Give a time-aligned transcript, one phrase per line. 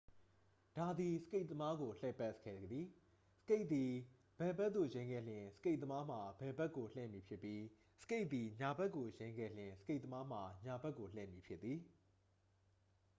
[0.77, 2.87] ဒါသည် စကိတ်သမားကို လှည့်စေခဲ့သည်
[3.41, 3.91] စကိတ်သည်
[4.39, 7.61] ဘယ်ဘက်ကို ယိမ်းခဲ့လျှင် စကိတ်သမားမှာ ဘယ်ဘက်ကို လှည့်မည်ဖြစ်ပြီး
[8.03, 11.79] စကိတ်သည် ညာဘက်ကိုယိမ်းခဲ့လျှင် စကိတ်သမားမှာ ညာဘက်ကိုလည့်မည်ဖြစ်သည်